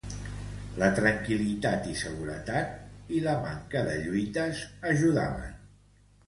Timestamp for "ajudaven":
4.95-5.55